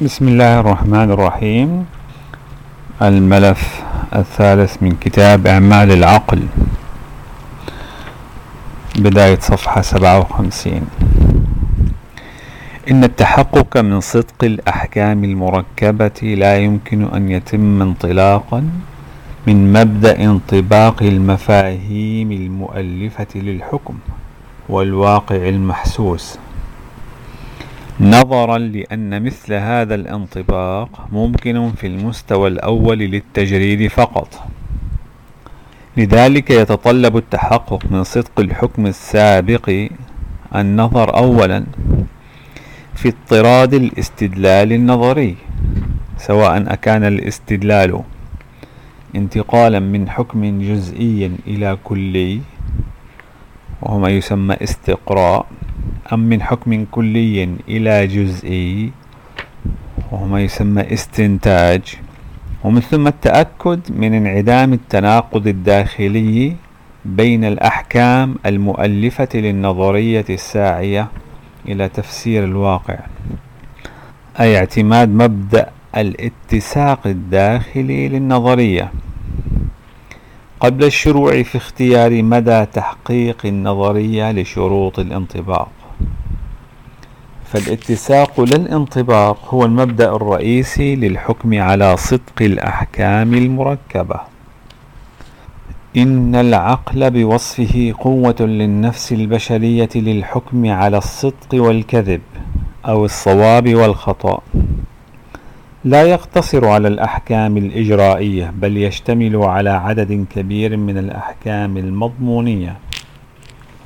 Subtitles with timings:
[0.00, 1.86] بسم الله الرحمن الرحيم
[3.02, 3.82] الملف
[4.16, 6.42] الثالث من كتاب أعمال العقل
[8.98, 10.82] بداية صفحة سبعة وخمسين
[12.90, 18.60] إن التحقق من صدق الأحكام المركبة لا يمكن أن يتم انطلاقا
[19.46, 23.94] من مبدأ انطباق المفاهيم المؤلفة للحكم
[24.68, 26.38] والواقع المحسوس
[28.00, 34.28] نظرا لأن مثل هذا الانطباق ممكن في المستوى الأول للتجريد فقط.
[35.96, 39.88] لذلك يتطلب التحقق من صدق الحكم السابق
[40.54, 41.64] النظر أولا
[42.94, 45.36] في اضطراد الاستدلال النظري
[46.18, 48.00] سواء أكان الاستدلال
[49.16, 52.40] انتقالا من حكم جزئي إلى كلي
[53.82, 55.46] وهو ما يسمى استقراء
[56.12, 58.92] أم من حكم كلي إلى جزئي
[60.12, 61.82] وهو ما يسمى استنتاج.
[62.64, 66.56] ومن ثم التأكد من انعدام التناقض الداخلي
[67.04, 71.08] بين الأحكام المؤلفة للنظرية الساعية
[71.68, 72.98] إلى تفسير الواقع
[74.40, 78.92] أي اعتماد مبدأ الاتساق الداخلي للنظرية.
[80.60, 85.83] قبل الشروع في اختيار مدى تحقيق النظرية لشروط الانطباق.
[87.54, 94.20] فالاتساق للانطباق هو المبدأ الرئيسي للحكم على صدق الأحكام المركبة.
[95.96, 102.20] إن العقل بوصفه قوة للنفس البشرية للحكم على الصدق والكذب
[102.86, 104.40] أو الصواب والخطأ.
[105.84, 112.76] لا يقتصر على الأحكام الإجرائية بل يشتمل على عدد كبير من الأحكام المضمونية.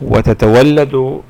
[0.03, 1.21] وتتولد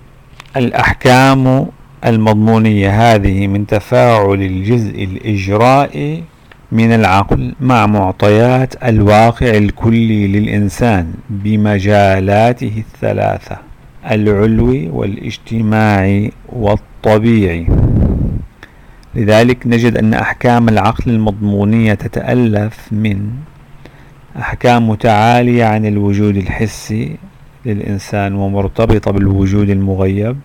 [0.56, 1.66] الأحكام
[2.06, 6.24] المضمونية هذه من تفاعل الجزء الإجرائي
[6.72, 13.56] من العقل مع معطيات الواقع الكلي للإنسان بمجالاته الثلاثة
[14.10, 17.66] العلوي والاجتماعي والطبيعي.
[19.14, 23.30] لذلك نجد أن أحكام العقل المضمونية تتألف من
[24.38, 27.16] أحكام متعالية عن الوجود الحسي
[27.66, 30.36] للإنسان ومرتبطة بالوجود المغيب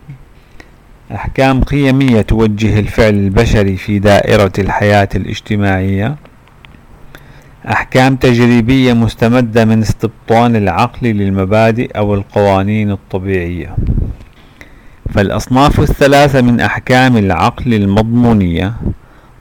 [1.11, 6.15] أحكام قيمية توجه الفعل البشري في دائرة الحياة الاجتماعية.
[7.69, 13.75] أحكام تجريبية مستمدة من استبطان العقل للمبادئ أو القوانين الطبيعية.
[15.09, 18.73] فالأصناف الثلاثة من أحكام العقل المضمونية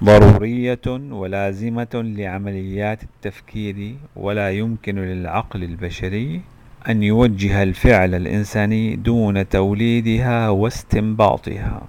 [0.04, 6.40] ضرورية ولازمة لعمليات التفكير ولا يمكن للعقل البشري
[6.88, 11.82] أن يوجه الفعل الإنساني دون توليدها واستنباطها.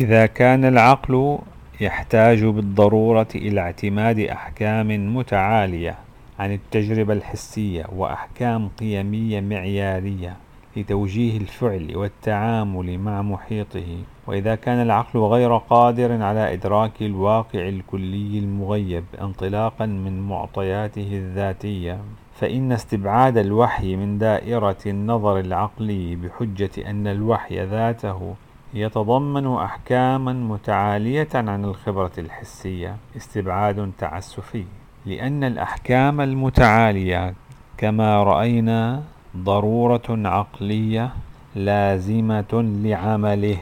[0.00, 1.38] إذا كان العقل
[1.80, 5.98] يحتاج بالضرورة إلى اعتماد أحكام متعالية
[6.38, 10.36] عن التجربة الحسية وأحكام قيمية معيارية
[10.76, 19.04] لتوجيه الفعل والتعامل مع محيطه وإذا كان العقل غير قادر على إدراك الواقع الكلي المغيب
[19.20, 21.98] انطلاقا من معطياته الذاتية.
[22.34, 28.34] فإن استبعاد الوحي من دائرة النظر العقلي بحجة أن الوحي ذاته
[28.74, 34.64] يتضمن أحكاما متعالية عن الخبرة الحسية استبعاد تعسفي
[35.06, 37.34] لأن الأحكام المتعالية
[37.78, 39.02] كما رأينا
[39.36, 41.10] ضرورة عقلية
[41.54, 43.58] لازمة لعمله.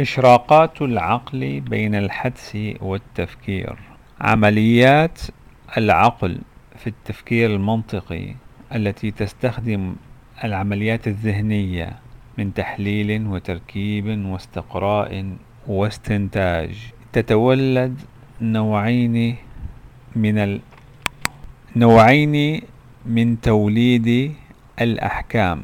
[0.00, 3.78] إشراقات العقل بين الحدس والتفكير
[4.20, 5.20] عمليات
[5.76, 6.38] العقل
[6.78, 8.34] في التفكير المنطقي
[8.74, 9.96] التي تستخدم
[10.44, 11.92] العمليات الذهنية
[12.38, 15.32] من تحليل وتركيب واستقراء
[15.66, 16.92] واستنتاج.
[17.12, 18.00] تتولد
[18.40, 19.36] نوعين
[20.16, 20.60] من ال...
[21.76, 22.62] نوعين
[23.06, 24.34] من توليد
[24.80, 25.62] الأحكام.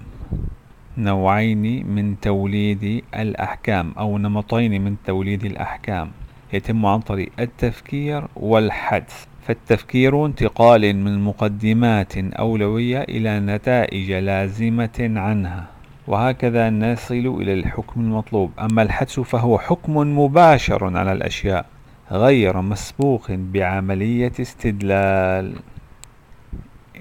[0.99, 6.11] نوعين من توليد الأحكام أو نمطين من توليد الأحكام.
[6.53, 15.67] يتم عن طريق التفكير والحدس فالتفكير انتقال من مقدمات أولوية إلى نتائج لازمة عنها
[16.07, 18.51] وهكذا نصل إلى الحكم المطلوب.
[18.61, 21.67] أما الحدس فهو حكم مباشر على الأشياء
[22.11, 25.55] غير مسبوق بعملية استدلال.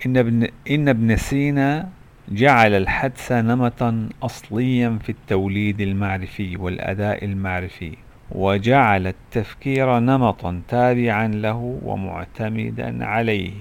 [0.06, 1.90] إن ابن, إن ابن سينا
[2.30, 7.98] جعل الحدس نمطا أصليا في التوليد المعرفي والأداء المعرفي.
[8.36, 13.54] وجعل التفكير نمطا تابعا له ومعتمدا عليه.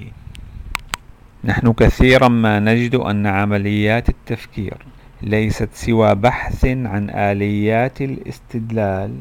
[1.44, 4.76] نحن كثيرا ما نجد أن عمليات التفكير
[5.22, 9.14] ليست سوى بحث عن آليات الاستدلال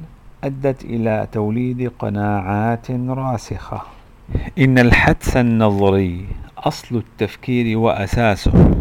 [0.44, 3.82] أدت إلى توليد قناعات راسخة.
[4.60, 6.26] إن الحدس النظري
[6.58, 8.81] أصل التفكير وأساسه.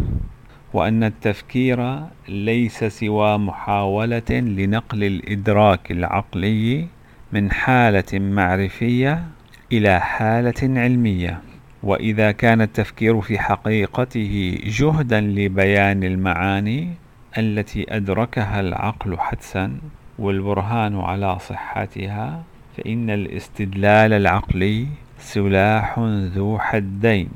[0.73, 6.87] وأن التفكير ليس سوى محاولة لنقل الإدراك العقلي
[7.31, 9.23] من حالة معرفية
[9.71, 11.41] إلى حالة علمية.
[11.83, 16.89] وإذا كان التفكير في حقيقته جهدا لبيان المعاني
[17.37, 19.77] التي أدركها العقل حدسا
[20.19, 22.43] والبرهان على صحتها
[22.77, 24.87] فإن الاستدلال العقلي
[25.19, 25.99] سلاح
[26.35, 27.29] ذو حدين.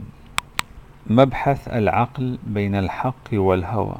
[1.07, 3.95] مبحث العقل بين الحق والهوى.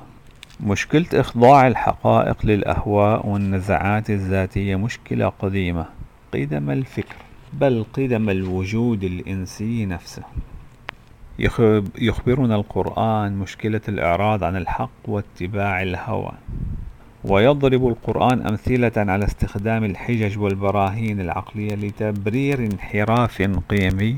[0.63, 5.85] مشكلة إخضاع الحقائق للأهواء والنزعات الذاتية مشكلة قديمة.
[6.33, 7.15] قدم الفكر
[7.53, 10.23] بل قدم الوجود الإنسي نفسه.
[11.99, 16.31] يخبرنا القرآن مشكلة الإعراض عن الحق واتباع الهوى.
[17.23, 24.15] ويضرب القرآن أمثلة على استخدام الحجج والبراهين العقلية لتبرير انحراف قيمي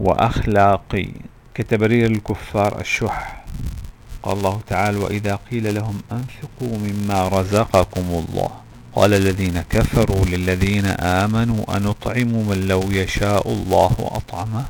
[0.00, 1.08] وأخلاقي.
[1.56, 3.44] كتبرير الكفار الشح.
[4.22, 8.50] قال الله تعالى وإذا قيل لهم أنفقوا مما رزقكم الله
[8.94, 14.64] قال الذين كفروا للذين آمنوا أنطعم من لو يشاء الله أطعمه؟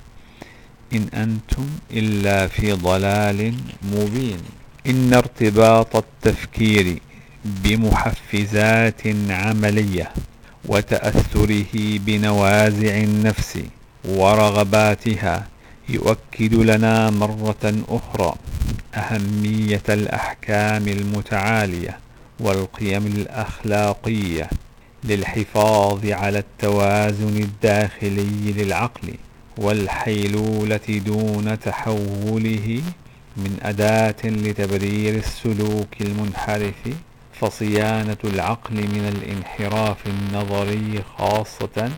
[0.92, 4.38] إن أنتم إلا في ضلال مبين.
[4.86, 6.98] إن ارتباط التفكير
[7.44, 10.12] بمحفزات عملية
[10.64, 13.58] وتأثره بنوازع النفس
[14.04, 15.46] ورغباتها
[15.88, 18.34] يؤكد لنا مرة أخرى
[18.94, 21.98] أهمية الأحكام المتعالية
[22.40, 24.50] والقيم الأخلاقية
[25.04, 29.14] للحفاظ على التوازن الداخلي للعقل
[29.58, 32.82] والحيلولة دون تحوله
[33.36, 36.74] من أداة لتبرير السلوك المنحرف
[37.40, 41.90] فصيانة العقل من الانحراف النظري خاصة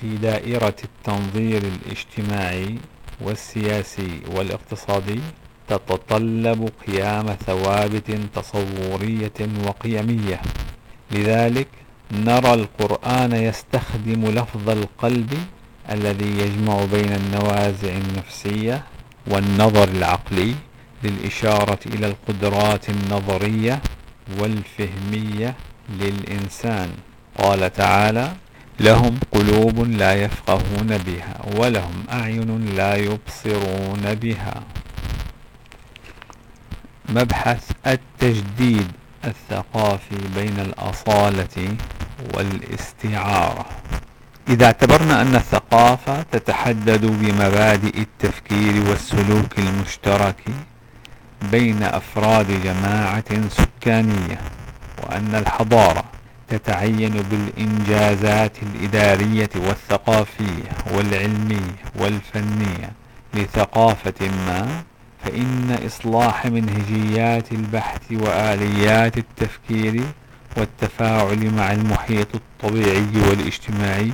[0.00, 2.78] في دائرة التنظير الاجتماعي
[3.20, 5.20] والسياسي والاقتصادي
[5.68, 10.40] تتطلب قيام ثوابت تصورية وقيمية.
[11.10, 11.68] لذلك
[12.12, 15.34] نرى القرآن يستخدم لفظ القلب
[15.90, 18.84] الذي يجمع بين النوازع النفسية
[19.26, 20.54] والنظر العقلي
[21.04, 23.80] للإشارة إلى القدرات النظرية
[24.38, 25.54] والفهمية
[26.00, 26.90] للإنسان.
[27.38, 28.32] قال تعالى
[28.80, 34.62] لهم قلوب لا يفقهون بها ولهم أعين لا يبصرون بها.
[37.08, 38.88] مبحث التجديد
[39.24, 41.76] الثقافي بين الأصالة
[42.34, 43.66] والاستعارة.
[44.48, 50.42] إذا اعتبرنا أن الثقافة تتحدد بمبادئ التفكير والسلوك المشترك
[51.42, 54.40] بين أفراد جماعة سكانية
[55.02, 56.04] وأن الحضارة
[56.50, 62.92] تتعين بالإنجازات الإدارية والثقافية والعلمية والفنية
[63.34, 64.82] لثقافة ما
[65.24, 70.02] فإن إصلاح منهجيات البحث وآليات التفكير
[70.56, 74.12] والتفاعل مع المحيط الطبيعي والاجتماعي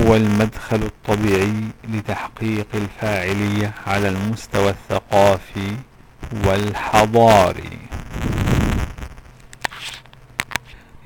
[0.00, 1.54] هو المدخل الطبيعي
[1.88, 5.72] لتحقيق الفاعلية على المستوى الثقافي
[6.46, 7.87] والحضاري.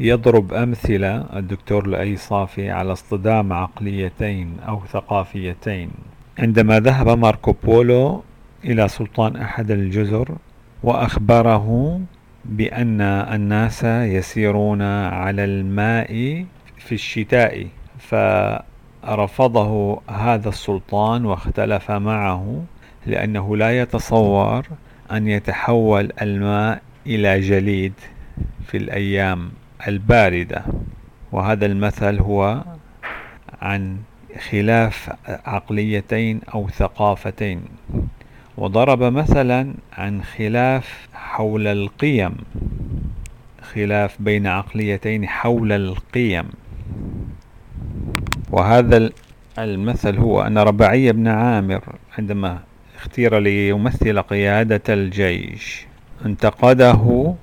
[0.02, 5.90] يضرب أمثلة الدكتور لؤي صافي على اصطدام عقليتين أو ثقافيتين.
[6.38, 8.22] عندما ذهب ماركو بولو
[8.64, 10.28] إلى سلطان أحد الجزر
[10.82, 12.00] وأخبره
[12.44, 16.44] بأن الناس يسيرون على الماء
[16.78, 17.66] في الشتاء
[17.98, 22.64] فرفضه هذا السلطان واختلف معه
[23.06, 24.66] لأنه لا يتصور
[25.12, 27.92] أن يتحول الماء إلى جليد
[28.66, 29.50] في الأيام.
[29.88, 30.62] الباردة
[31.32, 32.64] وهذا المثل هو
[33.62, 33.96] عن
[34.50, 37.62] خلاف عقليتين أو ثقافتين.
[38.56, 42.36] وضرب مثلا عن خلاف حول القيم
[43.62, 46.44] خلاف بين عقليتين حول القيم.
[48.50, 49.10] وهذا
[49.58, 51.82] المثل هو أن ربعي بن عامر
[52.18, 52.58] عندما
[52.96, 55.86] اختير ليمثل قيادة الجيش
[56.26, 57.34] انتقده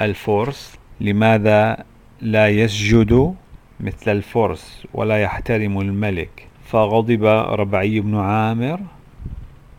[0.00, 1.84] الفرس لماذا
[2.20, 3.34] لا يسجد
[3.80, 7.24] مثل الفرس ولا يحترم الملك؟ فغضب
[7.60, 8.80] ربعي بن عامر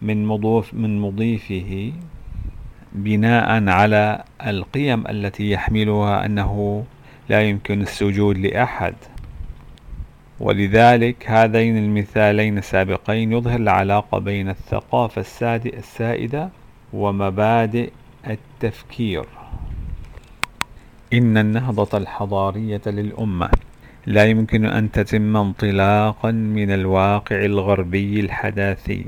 [0.02, 1.92] من مضيف من مضيفه
[2.94, 6.86] بناء على القيم التي يحملها أنه
[7.30, 8.96] لا يمكن السجود لأحد.
[10.40, 15.22] ولذلك هذين المثالين السابقين يظهر العلاقة بين الثقافة
[15.66, 16.50] السائدة
[16.94, 17.90] ومبادئ
[18.28, 19.26] التفكير.
[21.14, 23.50] إن النهضة الحضارية للأمة.
[24.08, 29.06] لا يمكن أن تتم انطلاقا من الواقع الغربي الحداثي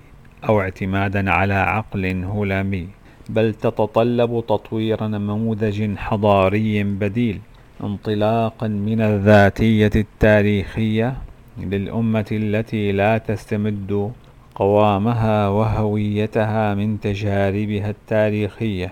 [0.50, 2.88] أو اعتمادا على عقل هلامي
[3.30, 7.40] بل تتطلب تطوير نموذج حضاري بديل
[7.84, 11.18] انطلاقا من الذاتية التاريخية
[11.58, 14.12] للأمة التي لا تستمد
[14.56, 18.92] قوامها وهويتها من تجاربها التاريخية.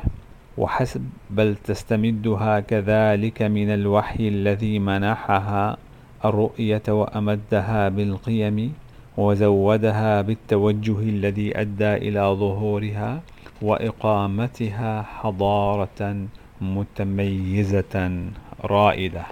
[0.57, 5.77] وحسب بل تستمدها كذلك من الوحي الذي منحها
[6.25, 8.73] الرؤية وأمدها بالقيم
[9.17, 13.21] وزودها بالتوجه الذي أدى إلى ظهورها
[13.61, 16.27] وإقامتها حضارة
[16.61, 18.21] متميزة
[18.63, 19.23] رائدة.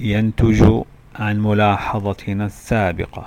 [0.00, 0.82] ينتج
[1.16, 3.26] عن ملاحظتنا السابقة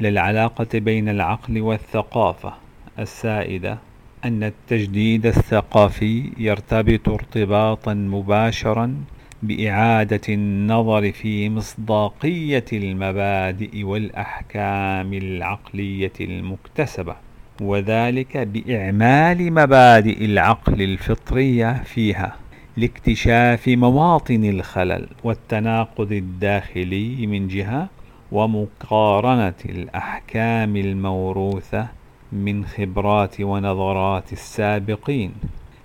[0.00, 2.52] للعلاقة بين العقل والثقافة
[2.98, 3.78] السائدة
[4.24, 8.94] أن التجديد الثقافي يرتبط ارتباطا مباشرا
[9.42, 17.16] بإعادة النظر في مصداقية المبادئ والأحكام العقلية المكتسبة
[17.60, 22.36] وذلك بإعمال مبادئ العقل الفطرية فيها
[22.76, 27.88] لاكتشاف مواطن الخلل والتناقض الداخلي من جهة
[28.32, 31.97] ومقارنة الأحكام الموروثة
[32.32, 35.32] من خبرات ونظرات السابقين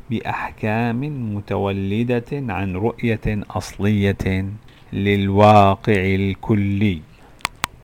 [0.09, 4.45] بأحكام متولدة عن رؤية أصلية
[4.93, 7.01] للواقع الكلي.